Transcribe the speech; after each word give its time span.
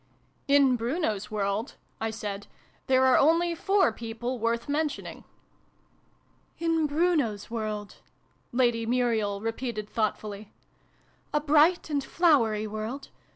"In 0.55 0.77
Bruno's 0.77 1.29
World," 1.29 1.75
I 1.99 2.09
said," 2.09 2.47
there 2.87 3.05
are 3.05 3.19
only 3.19 3.53
four 3.53 3.91
People 3.93 4.39
worth 4.39 4.67
mentioning!" 4.67 5.25
"In 6.57 6.87
Bruno's 6.87 7.51
World!" 7.51 7.97
Lady 8.61 8.87
Muriel 8.87 9.41
repeated 9.41 9.87
thoughtfully." 9.87 10.51
A 11.35 11.39
bright 11.39 11.91
and 11.91 12.03
flowery 12.03 12.65
world. 12.65 13.09